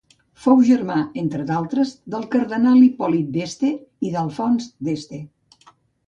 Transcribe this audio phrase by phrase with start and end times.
[0.43, 3.69] Fou germà, entre d'altres, del cardenal Hipòlit d'Este
[4.09, 5.21] i d'Alfons d'Este.